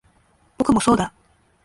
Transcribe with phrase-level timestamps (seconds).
[0.57, 1.13] 僕もそうだ